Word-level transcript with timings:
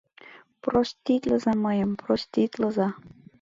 Проститлыза 0.63 1.53
мыйым, 1.65 1.91
проститлыза!.. 2.01 2.87